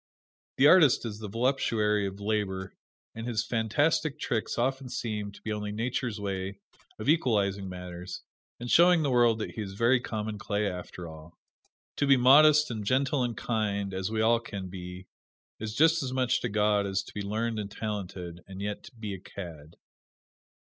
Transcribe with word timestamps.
The 0.57 0.65
artist 0.65 1.05
is 1.05 1.19
the 1.19 1.27
voluptuary 1.27 2.07
of 2.07 2.19
labor, 2.19 2.73
and 3.13 3.27
his 3.27 3.45
fantastic 3.45 4.17
tricks 4.19 4.57
often 4.57 4.89
seem 4.89 5.31
to 5.31 5.41
be 5.43 5.53
only 5.53 5.71
Nature's 5.71 6.19
way 6.19 6.57
of 6.97 7.07
equalizing 7.07 7.69
matters, 7.69 8.23
and 8.59 8.71
showing 8.71 9.03
the 9.03 9.11
world 9.11 9.37
that 9.37 9.51
he 9.51 9.61
is 9.61 9.75
very 9.75 9.99
common 9.99 10.39
clay, 10.39 10.67
after 10.67 11.07
all. 11.07 11.37
To 11.97 12.07
be 12.07 12.17
modest 12.17 12.71
and 12.71 12.83
gentle 12.83 13.21
and 13.23 13.37
kind, 13.37 13.93
as 13.93 14.09
we 14.09 14.21
all 14.21 14.39
can 14.39 14.69
be, 14.69 15.05
is 15.59 15.75
just 15.75 16.01
as 16.01 16.11
much 16.11 16.41
to 16.41 16.49
God 16.49 16.87
as 16.87 17.03
to 17.03 17.13
be 17.13 17.21
learned 17.21 17.59
and 17.59 17.69
talented, 17.69 18.43
and 18.47 18.59
yet 18.59 18.89
be 18.99 19.13
a 19.13 19.19
cad. 19.19 19.75